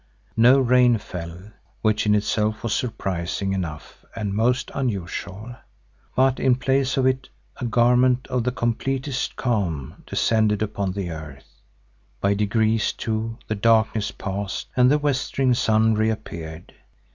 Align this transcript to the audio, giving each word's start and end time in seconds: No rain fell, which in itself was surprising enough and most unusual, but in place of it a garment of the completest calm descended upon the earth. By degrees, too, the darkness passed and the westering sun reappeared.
No 0.35 0.57
rain 0.59 0.97
fell, 0.97 1.51
which 1.83 2.07
in 2.07 2.15
itself 2.15 2.63
was 2.63 2.73
surprising 2.73 3.53
enough 3.53 4.03
and 4.15 4.33
most 4.33 4.71
unusual, 4.73 5.53
but 6.15 6.39
in 6.39 6.55
place 6.55 6.97
of 6.97 7.05
it 7.05 7.29
a 7.57 7.65
garment 7.65 8.25
of 8.29 8.43
the 8.43 8.51
completest 8.51 9.35
calm 9.35 10.01
descended 10.07 10.63
upon 10.63 10.93
the 10.93 11.11
earth. 11.11 11.61
By 12.19 12.33
degrees, 12.33 12.93
too, 12.93 13.37
the 13.47 13.53
darkness 13.53 14.09
passed 14.09 14.69
and 14.75 14.89
the 14.89 14.97
westering 14.97 15.53
sun 15.53 15.93
reappeared. 15.93 16.73